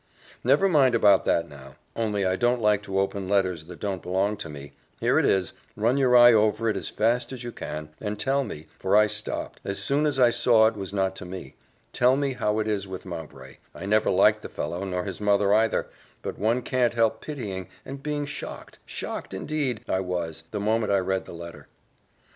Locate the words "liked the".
14.09-14.49